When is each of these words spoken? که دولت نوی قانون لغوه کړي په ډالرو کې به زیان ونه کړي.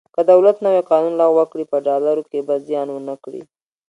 که 0.15 0.21
دولت 0.31 0.57
نوی 0.65 0.81
قانون 0.89 1.13
لغوه 1.21 1.45
کړي 1.51 1.63
په 1.71 1.77
ډالرو 1.87 2.23
کې 2.29 2.39
به 2.47 2.55
زیان 2.67 2.87
ونه 2.91 3.15
کړي. 3.23 3.41